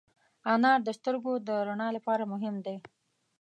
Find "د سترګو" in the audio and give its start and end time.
0.83-1.33